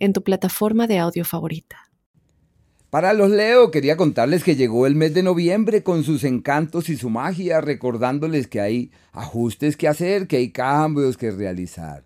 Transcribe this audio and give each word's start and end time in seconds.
en 0.00 0.12
tu 0.12 0.22
plataforma 0.24 0.86
de 0.86 0.98
audio 0.98 1.24
favorita. 1.24 1.90
Para 2.90 3.12
los 3.12 3.30
Leo, 3.30 3.70
quería 3.70 3.96
contarles 3.96 4.42
que 4.42 4.56
llegó 4.56 4.84
el 4.84 4.96
mes 4.96 5.14
de 5.14 5.22
noviembre 5.22 5.84
con 5.84 6.02
sus 6.02 6.24
encantos 6.24 6.88
y 6.88 6.96
su 6.96 7.08
magia, 7.08 7.60
recordándoles 7.60 8.48
que 8.48 8.60
hay 8.60 8.90
ajustes 9.12 9.76
que 9.76 9.86
hacer, 9.86 10.26
que 10.26 10.38
hay 10.38 10.50
cambios 10.50 11.16
que 11.16 11.30
realizar. 11.30 12.02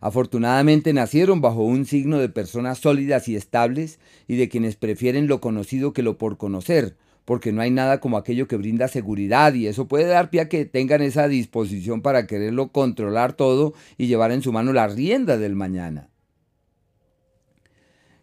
Afortunadamente 0.00 0.92
nacieron 0.92 1.40
bajo 1.40 1.62
un 1.62 1.86
signo 1.86 2.18
de 2.18 2.28
personas 2.28 2.76
sólidas 2.76 3.26
y 3.28 3.36
estables 3.36 4.00
y 4.28 4.36
de 4.36 4.50
quienes 4.50 4.76
prefieren 4.76 5.28
lo 5.28 5.40
conocido 5.40 5.94
que 5.94 6.02
lo 6.02 6.18
por 6.18 6.36
conocer, 6.36 6.98
porque 7.24 7.50
no 7.52 7.62
hay 7.62 7.70
nada 7.70 7.98
como 8.00 8.18
aquello 8.18 8.46
que 8.46 8.56
brinda 8.56 8.88
seguridad 8.88 9.54
y 9.54 9.66
eso 9.66 9.88
puede 9.88 10.04
dar 10.04 10.28
pie 10.28 10.42
a 10.42 10.48
que 10.50 10.66
tengan 10.66 11.00
esa 11.00 11.26
disposición 11.26 12.02
para 12.02 12.26
quererlo 12.26 12.70
controlar 12.70 13.32
todo 13.32 13.72
y 13.96 14.08
llevar 14.08 14.30
en 14.30 14.42
su 14.42 14.52
mano 14.52 14.74
la 14.74 14.88
rienda 14.88 15.38
del 15.38 15.54
mañana 15.54 16.11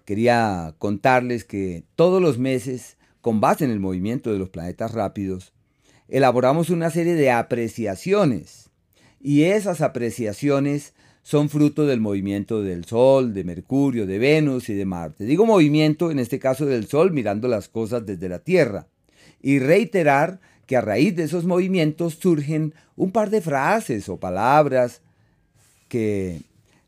quería 0.10 0.74
contarles 0.80 1.46
que 1.46 1.84
todos 1.96 2.20
los 2.20 2.40
meses, 2.40 2.98
con 3.22 3.42
base 3.42 3.64
en 3.64 3.70
el 3.70 3.80
movimiento 3.80 4.34
de 4.34 4.40
los 4.40 4.50
planetas 4.50 4.92
rápidos, 4.94 5.54
elaboramos 6.08 6.72
una 6.72 6.90
serie 6.90 7.14
de 7.14 7.30
apreciaciones. 7.30 8.72
Y 9.22 9.44
esas 9.44 9.82
apreciaciones 9.82 10.96
son 11.22 11.48
fruto 11.48 11.86
del 11.86 12.02
movimiento 12.02 12.64
del 12.64 12.86
Sol, 12.86 13.36
de 13.36 13.44
Mercurio, 13.44 14.08
de 14.08 14.18
Venus 14.18 14.70
y 14.70 14.74
de 14.74 14.86
Marte. 14.86 15.26
Digo 15.26 15.46
movimiento, 15.46 16.10
en 16.10 16.18
este 16.18 16.40
caso 16.40 16.66
del 16.66 16.88
Sol, 16.88 17.12
mirando 17.12 17.48
las 17.48 17.70
cosas 17.70 18.04
desde 18.04 18.30
la 18.30 18.40
Tierra. 18.40 18.88
Y 19.44 19.60
reiterar 19.60 20.40
que 20.66 20.76
a 20.76 20.82
raíz 20.82 21.16
de 21.16 21.26
esos 21.26 21.46
movimientos 21.46 22.16
surgen 22.16 22.74
un 22.96 23.12
par 23.12 23.30
de 23.30 23.42
frases 23.42 24.10
o 24.10 24.18
palabras 24.18 25.04
que 25.88 26.42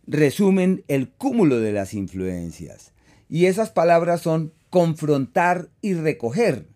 resumen 0.07 0.83
el 0.87 1.07
cúmulo 1.09 1.59
de 1.59 1.71
las 1.71 1.93
influencias. 1.93 2.91
Y 3.31 3.45
esas 3.45 3.71
palabras 3.71 4.19
son 4.19 4.51
confrontar 4.69 5.69
y 5.81 5.93
recoger. 5.93 6.67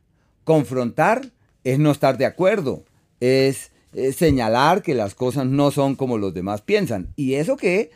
Confrontar 0.46 1.34
es 1.66 1.80
no 1.80 1.92
estar 1.92 2.18
de 2.18 2.26
acuerdo, 2.26 2.86
es, 3.20 3.72
señalar 4.16 4.82
que 4.82 4.94
las 4.94 5.16
cosas 5.16 5.46
no 5.48 5.72
son 5.72 5.96
como 5.96 6.18
los 6.18 6.34
demás 6.34 6.62
piensan. 6.62 7.10
Y 7.18 7.34
eso 7.34 7.58
que 7.58 7.92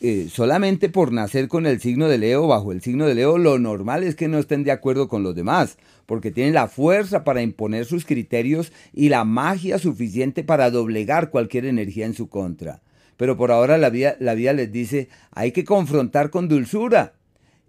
eh, 0.00 0.28
solamente 0.30 0.88
por 0.88 1.10
nacer 1.10 1.48
con 1.48 1.66
el 1.66 1.80
signo 1.80 2.08
de 2.08 2.18
Leo, 2.18 2.46
bajo 2.46 2.70
el 2.70 2.80
signo 2.80 3.06
de 3.06 3.16
Leo, 3.16 3.38
lo 3.38 3.58
normal 3.58 4.04
es 4.04 4.14
que 4.14 4.28
no 4.28 4.38
estén 4.38 4.62
de 4.62 4.70
acuerdo 4.70 5.08
con 5.08 5.24
los 5.24 5.34
demás, 5.34 5.76
porque 6.06 6.30
tienen 6.30 6.54
la 6.54 6.68
fuerza 6.68 7.24
para 7.24 7.42
imponer 7.42 7.86
sus 7.86 8.04
criterios 8.04 8.72
y 8.92 9.08
la 9.08 9.24
magia 9.24 9.80
suficiente 9.80 10.44
para 10.44 10.70
doblegar 10.70 11.30
cualquier 11.30 11.64
energía 11.64 12.06
en 12.06 12.14
su 12.14 12.28
contra. 12.28 12.82
Pero 13.16 13.36
por 13.36 13.50
ahora 13.50 13.78
la 13.78 13.90
vida, 13.90 14.16
la 14.20 14.34
vida 14.34 14.52
les 14.52 14.70
dice, 14.70 15.08
hay 15.32 15.50
que 15.50 15.64
confrontar 15.64 16.30
con 16.30 16.46
dulzura, 16.46 17.15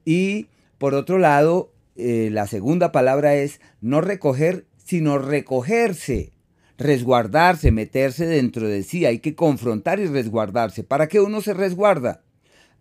y 0.07 0.47
por 0.77 0.93
otro 0.93 1.17
lado, 1.17 1.73
eh, 1.97 2.29
la 2.31 2.47
segunda 2.47 2.93
palabra 2.93 3.35
es 3.35 3.59
no 3.81 3.99
recoger, 3.99 4.65
sino 4.77 5.17
recogerse, 5.17 6.31
resguardarse, 6.77 7.71
meterse 7.73 8.25
dentro 8.25 8.69
de 8.69 8.83
sí. 8.83 9.05
Hay 9.05 9.19
que 9.19 9.35
confrontar 9.35 9.99
y 9.99 10.07
resguardarse. 10.07 10.85
¿Para 10.85 11.07
qué 11.07 11.19
uno 11.19 11.41
se 11.41 11.53
resguarda? 11.53 12.21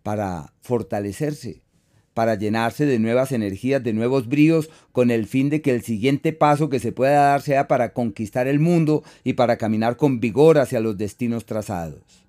Para 0.03 0.53
fortalecerse, 0.61 1.63
para 2.13 2.35
llenarse 2.35 2.85
de 2.85 2.97
nuevas 2.97 3.33
energías, 3.33 3.83
de 3.83 3.91
nuevos 3.91 4.29
bríos, 4.29 4.69
con 4.93 5.11
el 5.11 5.27
fin 5.27 5.49
de 5.49 5.61
que 5.61 5.71
el 5.71 5.81
siguiente 5.81 6.31
paso 6.31 6.69
que 6.69 6.79
se 6.79 6.93
pueda 6.93 7.25
dar 7.25 7.41
sea 7.41 7.67
para 7.67 7.91
conquistar 7.91 8.47
el 8.47 8.61
mundo 8.61 9.03
y 9.25 9.33
para 9.33 9.57
caminar 9.57 9.97
con 9.97 10.21
vigor 10.21 10.59
hacia 10.59 10.79
los 10.79 10.97
destinos 10.97 11.45
trazados. 11.45 12.26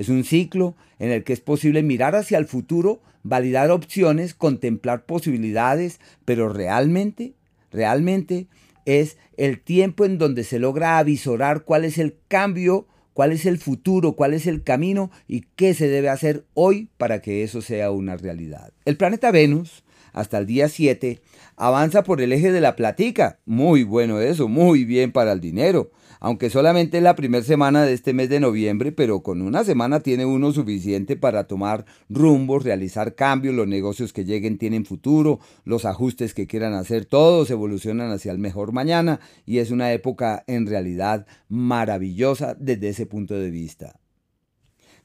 Es 0.00 0.08
un 0.08 0.24
ciclo 0.24 0.76
en 0.98 1.10
el 1.10 1.24
que 1.24 1.34
es 1.34 1.42
posible 1.42 1.82
mirar 1.82 2.16
hacia 2.16 2.38
el 2.38 2.46
futuro, 2.46 3.02
validar 3.22 3.70
opciones, 3.70 4.32
contemplar 4.32 5.04
posibilidades, 5.04 6.00
pero 6.24 6.48
realmente, 6.48 7.34
realmente 7.70 8.46
es 8.86 9.18
el 9.36 9.60
tiempo 9.60 10.06
en 10.06 10.16
donde 10.16 10.44
se 10.44 10.58
logra 10.58 10.96
avisorar 10.96 11.64
cuál 11.64 11.84
es 11.84 11.98
el 11.98 12.16
cambio, 12.28 12.88
cuál 13.12 13.32
es 13.32 13.44
el 13.44 13.58
futuro, 13.58 14.14
cuál 14.14 14.32
es 14.32 14.46
el 14.46 14.62
camino 14.62 15.10
y 15.28 15.42
qué 15.54 15.74
se 15.74 15.88
debe 15.88 16.08
hacer 16.08 16.46
hoy 16.54 16.88
para 16.96 17.20
que 17.20 17.42
eso 17.42 17.60
sea 17.60 17.90
una 17.90 18.16
realidad. 18.16 18.72
El 18.86 18.96
planeta 18.96 19.30
Venus, 19.30 19.84
hasta 20.14 20.38
el 20.38 20.46
día 20.46 20.70
7, 20.70 21.20
avanza 21.56 22.04
por 22.04 22.22
el 22.22 22.32
eje 22.32 22.52
de 22.52 22.62
la 22.62 22.74
platica. 22.74 23.38
Muy 23.44 23.84
bueno 23.84 24.18
eso, 24.18 24.48
muy 24.48 24.86
bien 24.86 25.12
para 25.12 25.32
el 25.32 25.42
dinero 25.42 25.90
aunque 26.20 26.50
solamente 26.50 26.98
es 26.98 27.02
la 27.02 27.16
primera 27.16 27.42
semana 27.42 27.84
de 27.84 27.94
este 27.94 28.12
mes 28.12 28.28
de 28.28 28.40
noviembre, 28.40 28.92
pero 28.92 29.22
con 29.22 29.40
una 29.40 29.64
semana 29.64 30.00
tiene 30.00 30.26
uno 30.26 30.52
suficiente 30.52 31.16
para 31.16 31.44
tomar 31.44 31.86
rumbos, 32.10 32.62
realizar 32.62 33.14
cambios, 33.14 33.54
los 33.54 33.66
negocios 33.66 34.12
que 34.12 34.26
lleguen 34.26 34.58
tienen 34.58 34.84
futuro, 34.84 35.40
los 35.64 35.86
ajustes 35.86 36.34
que 36.34 36.46
quieran 36.46 36.74
hacer, 36.74 37.06
todos 37.06 37.50
evolucionan 37.50 38.12
hacia 38.12 38.32
el 38.32 38.38
mejor 38.38 38.72
mañana 38.72 39.20
y 39.46 39.58
es 39.58 39.70
una 39.70 39.92
época 39.92 40.44
en 40.46 40.66
realidad 40.66 41.26
maravillosa 41.48 42.54
desde 42.58 42.90
ese 42.90 43.06
punto 43.06 43.34
de 43.34 43.50
vista. 43.50 43.98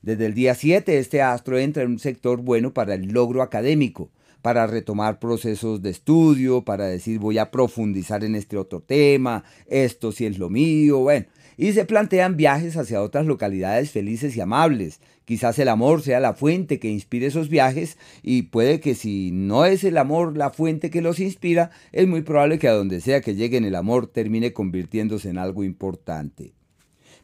Desde 0.02 0.25
el 0.25 0.34
día 0.34 0.54
7 0.54 1.00
este 1.00 1.22
astro 1.22 1.58
entra 1.58 1.84
en 1.84 1.92
un 1.92 2.00
sector 2.00 2.42
bueno 2.42 2.74
para 2.74 2.94
el 2.94 3.08
logro 3.08 3.42
académico, 3.42 4.12
para 4.45 4.67
retomar 4.67 5.17
procesos 5.17 5.81
de 5.81 5.89
estudio, 5.89 6.61
para 6.61 6.85
decir 6.85 7.17
voy 7.17 7.39
a 7.39 7.50
profundizar 7.50 8.23
en 8.23 8.35
este 8.35 8.57
otro 8.57 8.79
tema, 8.79 9.44
esto 9.66 10.11
sí 10.11 10.28
es 10.28 10.38
lo 10.38 10.51
mío, 10.51 11.00
bueno. 11.00 11.25
Y 11.57 11.72
se 11.72 11.83
plantean 11.83 12.38
viajes 12.38 12.78
hacia 12.78 13.01
otras 13.01 13.25
localidades 13.25 13.89
felices 13.89 14.38
y 14.38 14.41
amables. 14.41 15.00
Quizás 15.25 15.57
el 15.57 15.67
amor 15.67 16.03
sea 16.03 16.19
la 16.19 16.35
fuente 16.35 16.78
que 16.78 16.91
inspire 16.91 17.25
esos 17.25 17.50
viajes 17.50 17.97
y 18.22 18.44
puede 18.44 18.79
que 18.79 18.94
si 18.94 19.31
no 19.31 19.66
es 19.66 19.83
el 19.83 19.97
amor 19.97 20.38
la 20.38 20.51
fuente 20.51 20.91
que 20.91 21.01
los 21.01 21.19
inspira, 21.19 21.72
es 21.91 22.07
muy 22.07 22.22
probable 22.22 22.59
que 22.59 22.67
a 22.67 22.73
donde 22.73 23.01
sea 23.01 23.22
que 23.22 23.33
lleguen 23.33 23.66
el 23.66 23.73
amor 23.73 24.06
termine 24.06 24.53
convirtiéndose 24.53 25.27
en 25.29 25.39
algo 25.39 25.63
importante. 25.63 26.53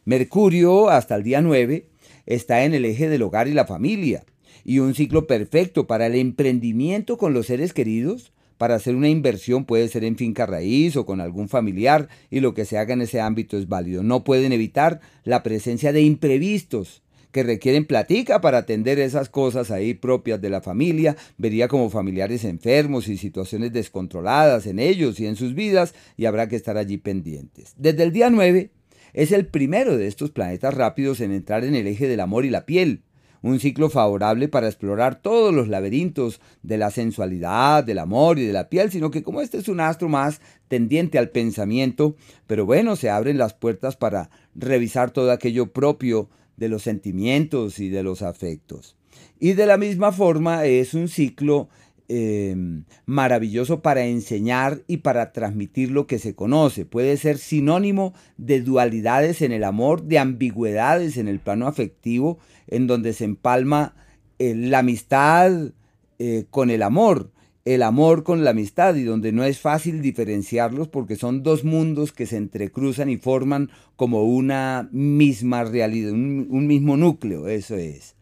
Mercurio, 0.04 0.90
hasta 0.90 1.14
el 1.14 1.22
día 1.22 1.40
9, 1.40 1.86
está 2.26 2.64
en 2.64 2.74
el 2.74 2.84
eje 2.84 3.08
del 3.08 3.22
hogar 3.22 3.46
y 3.46 3.52
la 3.52 3.64
familia 3.64 4.24
y 4.64 4.78
un 4.78 4.94
ciclo 4.94 5.26
perfecto 5.26 5.86
para 5.86 6.06
el 6.06 6.14
emprendimiento 6.14 7.18
con 7.18 7.34
los 7.34 7.46
seres 7.46 7.72
queridos. 7.72 8.32
Para 8.58 8.76
hacer 8.76 8.94
una 8.94 9.08
inversión 9.08 9.64
puede 9.64 9.88
ser 9.88 10.04
en 10.04 10.16
finca 10.16 10.46
raíz 10.46 10.96
o 10.96 11.04
con 11.04 11.20
algún 11.20 11.48
familiar 11.48 12.08
y 12.30 12.40
lo 12.40 12.54
que 12.54 12.64
se 12.64 12.78
haga 12.78 12.94
en 12.94 13.02
ese 13.02 13.20
ámbito 13.20 13.56
es 13.58 13.66
válido. 13.66 14.04
No 14.04 14.22
pueden 14.22 14.52
evitar 14.52 15.00
la 15.24 15.42
presencia 15.42 15.92
de 15.92 16.02
imprevistos 16.02 17.02
que 17.32 17.42
requieren 17.42 17.86
platica 17.86 18.40
para 18.40 18.58
atender 18.58 19.00
esas 19.00 19.28
cosas 19.28 19.70
ahí 19.70 19.94
propias 19.94 20.40
de 20.40 20.50
la 20.50 20.60
familia, 20.60 21.16
vería 21.38 21.66
como 21.66 21.90
familiares 21.90 22.44
enfermos 22.44 23.08
y 23.08 23.16
situaciones 23.16 23.72
descontroladas 23.72 24.66
en 24.66 24.78
ellos 24.78 25.18
y 25.18 25.26
en 25.26 25.34
sus 25.34 25.54
vidas 25.54 25.94
y 26.16 26.26
habrá 26.26 26.48
que 26.48 26.56
estar 26.56 26.76
allí 26.76 26.98
pendientes. 26.98 27.72
Desde 27.76 28.04
el 28.04 28.12
día 28.12 28.30
9 28.30 28.70
es 29.14 29.32
el 29.32 29.46
primero 29.46 29.96
de 29.96 30.06
estos 30.06 30.30
planetas 30.30 30.74
rápidos 30.74 31.20
en 31.20 31.32
entrar 31.32 31.64
en 31.64 31.74
el 31.74 31.86
eje 31.86 32.06
del 32.06 32.20
amor 32.20 32.44
y 32.44 32.50
la 32.50 32.66
piel 32.66 33.02
un 33.42 33.60
ciclo 33.60 33.90
favorable 33.90 34.48
para 34.48 34.68
explorar 34.68 35.20
todos 35.20 35.52
los 35.52 35.68
laberintos 35.68 36.40
de 36.62 36.78
la 36.78 36.90
sensualidad, 36.90 37.84
del 37.84 37.98
amor 37.98 38.38
y 38.38 38.46
de 38.46 38.52
la 38.52 38.68
piel, 38.68 38.90
sino 38.90 39.10
que 39.10 39.22
como 39.22 39.40
este 39.40 39.58
es 39.58 39.68
un 39.68 39.80
astro 39.80 40.08
más 40.08 40.40
tendiente 40.68 41.18
al 41.18 41.30
pensamiento, 41.30 42.16
pero 42.46 42.64
bueno, 42.64 42.96
se 42.96 43.10
abren 43.10 43.38
las 43.38 43.54
puertas 43.54 43.96
para 43.96 44.30
revisar 44.54 45.10
todo 45.10 45.32
aquello 45.32 45.72
propio 45.72 46.28
de 46.56 46.68
los 46.68 46.82
sentimientos 46.82 47.78
y 47.78 47.88
de 47.88 48.02
los 48.02 48.22
afectos. 48.22 48.96
Y 49.38 49.54
de 49.54 49.66
la 49.66 49.76
misma 49.76 50.12
forma 50.12 50.64
es 50.64 50.94
un 50.94 51.08
ciclo 51.08 51.68
Em, 52.14 52.84
maravilloso 53.06 53.80
para 53.80 54.04
enseñar 54.04 54.82
y 54.86 54.98
para 54.98 55.32
transmitir 55.32 55.90
lo 55.90 56.06
que 56.06 56.18
se 56.18 56.34
conoce. 56.34 56.84
Puede 56.84 57.16
ser 57.16 57.38
sinónimo 57.38 58.12
de 58.36 58.60
dualidades 58.60 59.40
en 59.40 59.50
el 59.50 59.64
amor, 59.64 60.02
de 60.02 60.18
ambigüedades 60.18 61.16
en 61.16 61.26
el 61.26 61.38
plano 61.38 61.66
afectivo, 61.66 62.38
en 62.66 62.86
donde 62.86 63.14
se 63.14 63.24
empalma 63.24 63.94
eh, 64.38 64.54
la 64.54 64.80
amistad 64.80 65.70
eh, 66.18 66.44
con 66.50 66.68
el 66.68 66.82
amor, 66.82 67.30
el 67.64 67.82
amor 67.82 68.24
con 68.24 68.44
la 68.44 68.50
amistad, 68.50 68.94
y 68.96 69.04
donde 69.04 69.32
no 69.32 69.42
es 69.44 69.58
fácil 69.58 70.02
diferenciarlos 70.02 70.88
porque 70.88 71.16
son 71.16 71.42
dos 71.42 71.64
mundos 71.64 72.12
que 72.12 72.26
se 72.26 72.36
entrecruzan 72.36 73.08
y 73.08 73.16
forman 73.16 73.70
como 73.96 74.24
una 74.24 74.86
misma 74.92 75.64
realidad, 75.64 76.12
un 76.12 76.66
mismo 76.66 76.98
núcleo, 76.98 77.48
eso 77.48 77.76
es. 77.76 78.16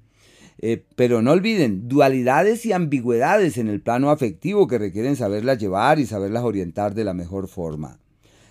Eh, 0.62 0.84
pero 0.94 1.22
no 1.22 1.32
olviden, 1.32 1.88
dualidades 1.88 2.66
y 2.66 2.72
ambigüedades 2.72 3.56
en 3.56 3.68
el 3.68 3.80
plano 3.80 4.10
afectivo 4.10 4.68
que 4.68 4.78
requieren 4.78 5.16
saberlas 5.16 5.58
llevar 5.58 5.98
y 5.98 6.06
saberlas 6.06 6.44
orientar 6.44 6.94
de 6.94 7.04
la 7.04 7.14
mejor 7.14 7.48
forma. 7.48 7.98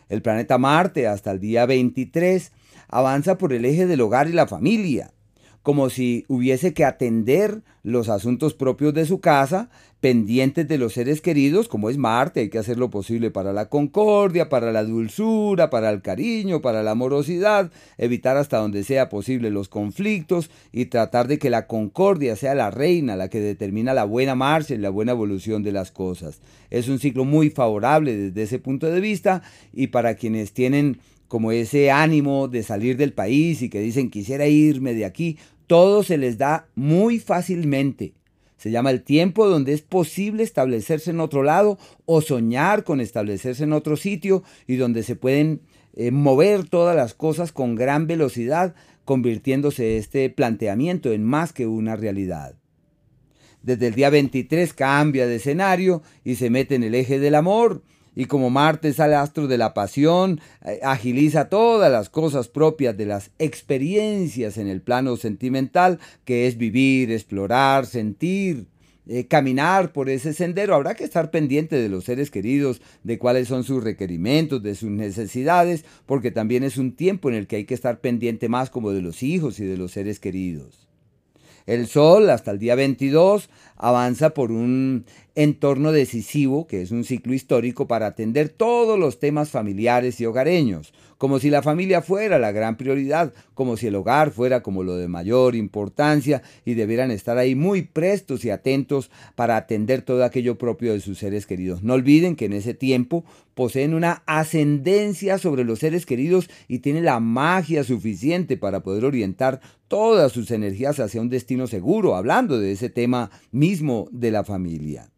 El 0.09 0.23
planeta 0.23 0.57
Marte 0.57 1.07
hasta 1.07 1.29
el 1.29 1.39
día 1.39 1.67
23 1.67 2.51
avanza 2.87 3.37
por 3.37 3.53
el 3.53 3.63
eje 3.63 3.85
del 3.85 4.01
hogar 4.01 4.27
y 4.27 4.33
la 4.33 4.47
familia 4.47 5.11
como 5.69 5.91
si 5.91 6.25
hubiese 6.27 6.73
que 6.73 6.83
atender 6.83 7.61
los 7.83 8.09
asuntos 8.09 8.55
propios 8.55 8.91
de 8.95 9.05
su 9.05 9.19
casa, 9.19 9.69
pendientes 9.99 10.67
de 10.67 10.79
los 10.79 10.93
seres 10.93 11.21
queridos, 11.21 11.67
como 11.67 11.91
es 11.91 11.97
Marte, 11.99 12.39
hay 12.39 12.49
que 12.49 12.57
hacer 12.57 12.79
lo 12.79 12.89
posible 12.89 13.29
para 13.29 13.53
la 13.53 13.69
concordia, 13.69 14.49
para 14.49 14.71
la 14.71 14.83
dulzura, 14.83 15.69
para 15.69 15.91
el 15.91 16.01
cariño, 16.01 16.59
para 16.59 16.81
la 16.81 16.89
amorosidad, 16.89 17.71
evitar 17.99 18.35
hasta 18.35 18.57
donde 18.57 18.83
sea 18.83 19.09
posible 19.09 19.51
los 19.51 19.69
conflictos 19.69 20.49
y 20.71 20.85
tratar 20.85 21.27
de 21.27 21.37
que 21.37 21.51
la 21.51 21.67
concordia 21.67 22.35
sea 22.35 22.55
la 22.55 22.71
reina, 22.71 23.15
la 23.15 23.29
que 23.29 23.39
determina 23.39 23.93
la 23.93 24.05
buena 24.05 24.33
marcha 24.33 24.73
y 24.73 24.79
la 24.79 24.89
buena 24.89 25.11
evolución 25.11 25.61
de 25.61 25.71
las 25.71 25.91
cosas. 25.91 26.41
Es 26.71 26.89
un 26.89 26.97
ciclo 26.97 27.25
muy 27.25 27.51
favorable 27.51 28.17
desde 28.17 28.41
ese 28.41 28.57
punto 28.57 28.87
de 28.87 29.01
vista 29.01 29.43
y 29.71 29.85
para 29.85 30.15
quienes 30.15 30.51
tienen 30.51 30.97
como 31.29 31.51
ese 31.51 31.91
ánimo 31.91 32.47
de 32.47 32.63
salir 32.63 32.97
del 32.97 33.13
país 33.13 33.61
y 33.61 33.69
que 33.69 33.79
dicen 33.79 34.09
quisiera 34.09 34.47
irme 34.47 34.95
de 34.95 35.05
aquí, 35.05 35.37
todo 35.69 36.01
se 36.01 36.17
les 36.17 36.39
da 36.39 36.67
muy 36.73 37.19
fácilmente. 37.19 38.15
Se 38.57 38.71
llama 38.71 38.89
el 38.89 39.03
tiempo 39.03 39.47
donde 39.47 39.73
es 39.73 39.83
posible 39.83 40.41
establecerse 40.41 41.11
en 41.11 41.19
otro 41.19 41.43
lado 41.43 41.77
o 42.07 42.21
soñar 42.21 42.83
con 42.83 42.99
establecerse 42.99 43.65
en 43.65 43.73
otro 43.73 43.95
sitio 43.95 44.41
y 44.65 44.77
donde 44.77 45.03
se 45.03 45.15
pueden 45.15 45.61
eh, 45.93 46.09
mover 46.09 46.67
todas 46.67 46.95
las 46.95 47.13
cosas 47.13 47.51
con 47.51 47.75
gran 47.75 48.07
velocidad, 48.07 48.73
convirtiéndose 49.05 49.97
este 49.97 50.31
planteamiento 50.31 51.13
en 51.13 51.23
más 51.23 51.53
que 51.53 51.67
una 51.67 51.95
realidad. 51.95 52.55
Desde 53.61 53.89
el 53.89 53.93
día 53.93 54.09
23 54.09 54.73
cambia 54.73 55.27
de 55.27 55.35
escenario 55.35 56.01
y 56.23 56.33
se 56.33 56.49
mete 56.49 56.73
en 56.73 56.83
el 56.83 56.95
eje 56.95 57.19
del 57.19 57.35
amor, 57.35 57.83
y 58.19 58.25
como 58.25 58.49
Marte 58.49 58.89
es 58.89 58.99
el 58.99 59.13
astro 59.13 59.47
de 59.47 59.57
la 59.57 59.73
pasión, 59.73 60.41
eh, 60.65 60.81
agiliza 60.83 61.47
todas 61.47 61.89
las 61.89 62.09
cosas 62.09 62.49
propias 62.49 62.97
de 62.97 63.05
las 63.05 63.31
experiencias 63.39 64.57
en 64.57 64.67
el 64.67 64.81
plano 64.81 65.15
sentimental, 65.15 65.99
que 66.25 66.45
es 66.45 66.57
vivir, 66.57 67.13
explorar, 67.13 67.85
sentir, 67.85 68.65
eh, 69.07 69.25
caminar 69.27 69.93
por 69.93 70.09
ese 70.09 70.33
sendero. 70.33 70.75
Habrá 70.75 70.95
que 70.95 71.05
estar 71.05 71.31
pendiente 71.31 71.77
de 71.77 71.87
los 71.87 72.03
seres 72.03 72.29
queridos, 72.29 72.81
de 73.05 73.17
cuáles 73.17 73.47
son 73.47 73.63
sus 73.63 73.81
requerimientos, 73.81 74.61
de 74.61 74.75
sus 74.75 74.89
necesidades, 74.89 75.85
porque 76.05 76.29
también 76.29 76.65
es 76.65 76.75
un 76.75 76.97
tiempo 76.97 77.29
en 77.29 77.35
el 77.35 77.47
que 77.47 77.55
hay 77.55 77.63
que 77.63 77.73
estar 77.73 78.01
pendiente 78.01 78.49
más 78.49 78.69
como 78.69 78.91
de 78.91 79.01
los 79.01 79.23
hijos 79.23 79.61
y 79.61 79.63
de 79.63 79.77
los 79.77 79.93
seres 79.93 80.19
queridos. 80.19 80.88
El 81.69 81.85
Sol, 81.85 82.31
hasta 82.31 82.49
el 82.49 82.57
día 82.57 82.73
22, 82.73 83.47
avanza 83.77 84.31
por 84.31 84.51
un 84.51 85.05
entorno 85.35 85.91
decisivo, 85.91 86.65
que 86.65 86.81
es 86.81 86.89
un 86.89 87.03
ciclo 87.03 87.35
histórico 87.35 87.87
para 87.87 88.07
atender 88.07 88.49
todos 88.49 88.97
los 88.97 89.19
temas 89.19 89.51
familiares 89.51 90.19
y 90.19 90.25
hogareños, 90.25 90.93
como 91.19 91.37
si 91.37 91.49
la 91.49 91.61
familia 91.61 92.01
fuera 92.01 92.39
la 92.39 92.53
gran 92.53 92.77
prioridad, 92.77 93.33
como 93.53 93.75
si 93.75 93.87
el 93.87 93.95
hogar 93.95 94.31
fuera 94.31 94.63
como 94.63 94.83
lo 94.83 94.95
de 94.95 95.09
mayor 95.09 95.53
importancia 95.53 96.41
y 96.63 96.75
debieran 96.75 97.11
estar 97.11 97.37
ahí 97.37 97.55
muy 97.55 97.83
prestos 97.83 98.45
y 98.45 98.49
atentos 98.49 99.11
para 99.35 99.57
atender 99.57 100.01
todo 100.01 100.23
aquello 100.23 100.57
propio 100.57 100.93
de 100.93 101.01
sus 101.01 101.19
seres 101.19 101.45
queridos. 101.45 101.83
No 101.83 101.93
olviden 101.93 102.37
que 102.37 102.45
en 102.45 102.53
ese 102.53 102.73
tiempo 102.73 103.25
poseen 103.53 103.93
una 103.93 104.23
ascendencia 104.27 105.37
sobre 105.37 105.65
los 105.65 105.79
seres 105.79 106.05
queridos 106.05 106.49
y 106.69 106.79
tienen 106.79 107.03
la 107.03 107.19
magia 107.19 107.83
suficiente 107.83 108.55
para 108.55 108.79
poder 108.79 109.03
orientar 109.03 109.59
todas 109.89 110.31
sus 110.31 110.51
energías 110.51 111.01
hacia 111.01 111.19
un 111.19 111.29
destino 111.29 111.67
seguro, 111.67 112.15
hablando 112.15 112.57
de 112.59 112.71
ese 112.71 112.89
tema 112.89 113.29
mismo 113.51 114.07
de 114.13 114.31
la 114.31 114.45
familia. 114.45 115.09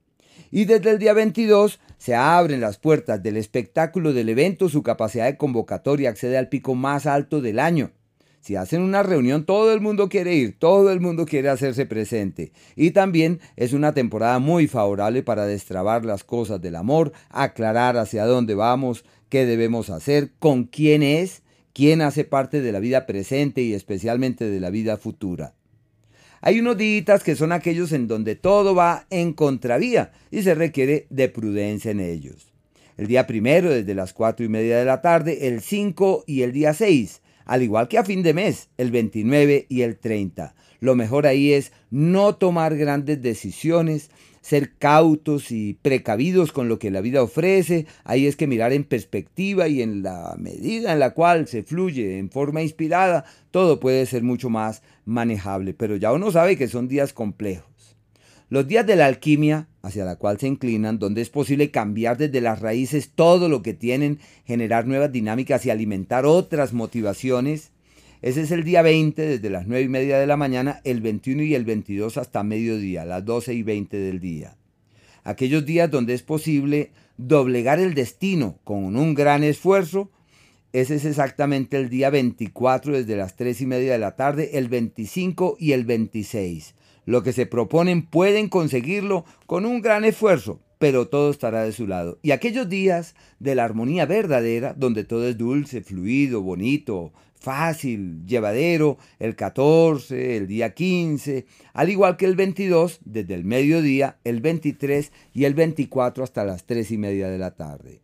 Y 0.51 0.65
desde 0.65 0.92
el 0.92 1.00
día 1.00 1.13
22 1.13 1.80
se 1.98 2.13
abren 2.13 2.59
las 2.59 2.77
puertas 2.77 3.24
del 3.24 3.38
espectáculo 3.38 4.12
del 4.12 4.27
evento, 4.27 4.68
su 4.68 4.83
capacidad 4.83 5.25
de 5.25 5.38
convocatoria 5.38 6.09
accede 6.09 6.38
al 6.38 6.50
pico 6.50 6.75
más 6.75 7.06
alto 7.06 7.39
del 7.39 7.57
año. 7.57 7.92
Si 8.42 8.56
hacen 8.56 8.81
una 8.81 9.03
reunión, 9.03 9.45
todo 9.45 9.71
el 9.71 9.81
mundo 9.81 10.09
quiere 10.09 10.36
ir, 10.36 10.57
todo 10.57 10.92
el 10.92 11.00
mundo 11.00 11.25
quiere 11.25 11.48
hacerse 11.48 11.86
presente. 11.86 12.51
Y 12.75 12.92
también 12.92 13.39
es 13.56 13.71
una 13.71 13.94
temporada 13.94 14.39
muy 14.39 14.68
favorable 14.68 15.24
para 15.24 15.45
destrabar 15.45 16.03
las 16.03 16.24
cosas 16.24 16.59
del 16.59 16.75
amor, 16.75 17.13
aclarar 17.30 17.98
hacia 17.98 18.25
dónde 18.25 18.56
vamos, 18.56 19.06
qué 19.30 19.45
debemos 19.45 19.89
hacer, 19.92 20.31
con 20.39 20.63
quién 20.65 21.03
es, 21.03 21.44
quién 21.71 22.01
hace 22.01 22.25
parte 22.25 22.62
de 22.62 22.71
la 22.71 22.80
vida 22.80 23.06
presente 23.06 23.62
y 23.62 23.74
especialmente 23.74 24.50
de 24.50 24.59
la 24.59 24.71
vida 24.71 24.98
futura. 24.98 25.53
Hay 26.44 26.60
unos 26.60 26.76
días 26.76 27.24
que 27.24 27.36
son 27.36 27.52
aquellos 27.52 27.92
en 27.92 28.08
donde 28.08 28.36
todo 28.36 28.74
va 28.74 29.06
en 29.12 29.34
contravía 29.34 30.12
y 30.32 30.42
se 30.42 30.56
requiere 30.56 31.06
de 31.12 31.30
prudencia 31.30 31.92
en 31.92 32.00
ellos. 32.00 32.52
El 32.98 33.06
día 33.06 33.28
primero 33.28 33.70
desde 33.70 33.94
las 33.94 34.12
cuatro 34.12 34.44
y 34.44 34.50
media 34.50 34.80
de 34.80 34.86
la 34.86 35.02
tarde, 35.02 35.48
el 35.48 35.62
5 35.62 36.24
y 36.26 36.42
el 36.42 36.52
día 36.52 36.74
6, 36.74 37.22
al 37.46 37.62
igual 37.62 37.88
que 37.88 38.00
a 38.00 38.04
fin 38.04 38.24
de 38.24 38.34
mes, 38.34 38.70
el 38.78 38.90
29 38.90 39.68
y 39.70 39.82
el 39.84 40.00
30. 40.00 40.56
Lo 40.80 40.96
mejor 40.96 41.28
ahí 41.28 41.54
es 41.54 41.72
no 41.92 42.36
tomar 42.36 42.76
grandes 42.76 43.22
decisiones, 43.22 44.10
ser 44.42 44.74
cautos 44.74 45.52
y 45.52 45.78
precavidos 45.82 46.52
con 46.52 46.68
lo 46.68 46.80
que 46.80 46.92
la 46.92 47.02
vida 47.02 47.24
ofrece, 47.24 47.86
ahí 48.04 48.26
es 48.26 48.36
que 48.36 48.48
mirar 48.48 48.74
en 48.74 48.84
perspectiva 48.84 49.68
y 49.68 49.82
en 49.82 50.04
la 50.04 50.36
medida 50.38 50.92
en 50.92 51.00
la 51.00 51.12
cual 51.12 51.48
se 51.48 51.64
fluye 51.64 52.18
en 52.18 52.30
forma 52.30 52.62
inspirada, 52.62 53.24
todo 53.52 53.80
puede 53.80 54.06
ser 54.06 54.24
mucho 54.24 54.50
más 54.50 54.82
manejable, 55.06 55.74
pero 55.74 55.96
ya 55.96 56.12
uno 56.12 56.32
sabe 56.32 56.58
que 56.58 56.68
son 56.68 56.88
días 56.88 57.14
complejos. 57.14 57.96
Los 58.50 58.68
días 58.68 58.86
de 58.86 58.98
la 58.98 59.06
alquimia, 59.06 59.68
hacia 59.82 60.04
la 60.04 60.18
cual 60.18 60.38
se 60.38 60.48
inclinan, 60.48 61.00
donde 61.00 61.22
es 61.22 61.30
posible 61.30 61.72
cambiar 61.72 62.18
desde 62.18 62.42
las 62.42 62.60
raíces 62.60 63.12
todo 63.16 63.48
lo 63.48 63.62
que 63.62 63.74
tienen, 63.74 64.20
generar 64.46 64.86
nuevas 64.88 65.10
dinámicas 65.10 65.66
y 65.66 65.70
alimentar 65.70 66.26
otras 66.26 66.74
motivaciones, 66.74 67.72
ese 68.22 68.42
es 68.42 68.52
el 68.52 68.64
día 68.64 68.84
20, 68.84 69.20
desde 69.20 69.50
las 69.50 69.66
9 69.66 69.84
y 69.84 69.90
media 69.90 70.20
de 70.20 70.28
la 70.28 70.38
mañana, 70.38 70.80
el 70.84 71.02
21 71.02 71.42
y 71.44 71.56
el 71.56 71.66
22 71.66 72.18
hasta 72.18 72.44
mediodía, 72.44 73.04
las 73.04 73.26
12 73.26 73.54
y 73.54 73.64
20 73.64 73.98
del 73.98 74.20
día. 74.20 74.58
Aquellos 75.24 75.66
días 75.66 75.90
donde 75.90 76.14
es 76.14 76.22
posible 76.22 76.92
doblegar 77.18 77.80
el 77.80 77.96
destino 77.96 78.60
con 78.64 78.96
un 78.96 79.16
gran 79.16 79.44
esfuerzo, 79.44 80.12
ese 80.72 80.96
es 80.96 81.06
exactamente 81.06 81.78
el 81.78 81.90
día 81.90 82.10
24 82.12 82.94
desde 82.94 83.16
las 83.16 83.36
3 83.36 83.60
y 83.62 83.66
media 83.66 83.94
de 83.94 84.00
la 84.00 84.16
tarde, 84.16 84.52
el 84.54 84.70
25 84.70 85.58
y 85.60 85.72
el 85.72 85.86
26. 85.86 86.76
Lo 87.06 87.24
que 87.24 87.34
se 87.34 87.48
proponen 87.48 88.06
pueden 88.06 88.50
conseguirlo 88.50 89.26
con 89.48 89.66
un 89.66 89.82
gran 89.82 90.06
esfuerzo, 90.06 90.62
pero 90.78 91.08
todo 91.08 91.32
estará 91.32 91.64
de 91.64 91.72
su 91.72 91.88
lado. 91.88 92.20
Y 92.22 92.32
aquellos 92.32 92.70
días 92.70 93.16
de 93.40 93.56
la 93.56 93.66
armonía 93.66 94.06
verdadera, 94.06 94.74
donde 94.74 95.04
todo 95.04 95.28
es 95.28 95.38
dulce, 95.38 95.82
fluido, 95.82 96.42
bonito, 96.42 97.12
fácil, 97.41 98.24
llevadero, 98.25 98.98
el 99.19 99.36
14, 99.36 100.38
el 100.38 100.48
día 100.48 100.74
15, 100.74 101.45
al 101.74 101.89
igual 101.89 102.15
que 102.15 102.25
el 102.25 102.36
22, 102.36 103.00
desde 103.03 103.33
el 103.33 103.43
mediodía, 103.43 104.19
el 104.24 104.41
23 104.41 105.12
y 105.33 105.45
el 105.45 105.55
24 105.55 106.24
hasta 106.24 106.45
las 106.45 106.65
3 106.65 106.91
y 106.91 106.98
media 106.98 107.27
de 107.29 107.39
la 107.39 107.55
tarde. 107.55 108.01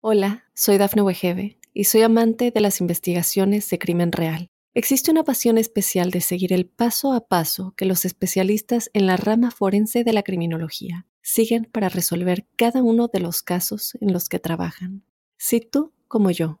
Hola, 0.00 0.44
soy 0.54 0.78
Dafne 0.78 1.02
Wegebe 1.02 1.58
y 1.74 1.84
soy 1.84 2.02
amante 2.02 2.50
de 2.50 2.60
las 2.60 2.80
investigaciones 2.80 3.68
de 3.68 3.78
crimen 3.78 4.12
real. 4.12 4.48
Existe 4.74 5.10
una 5.10 5.24
pasión 5.24 5.58
especial 5.58 6.10
de 6.10 6.20
seguir 6.20 6.52
el 6.52 6.66
paso 6.66 7.12
a 7.12 7.26
paso 7.26 7.74
que 7.76 7.84
los 7.84 8.04
especialistas 8.04 8.90
en 8.94 9.06
la 9.06 9.16
rama 9.16 9.50
forense 9.50 10.04
de 10.04 10.12
la 10.12 10.22
criminología 10.22 11.06
siguen 11.20 11.64
para 11.64 11.88
resolver 11.88 12.46
cada 12.56 12.82
uno 12.82 13.08
de 13.08 13.20
los 13.20 13.42
casos 13.42 13.98
en 14.00 14.12
los 14.12 14.28
que 14.28 14.38
trabajan. 14.38 15.04
Si 15.36 15.60
tú, 15.60 15.92
como 16.06 16.30
yo, 16.30 16.60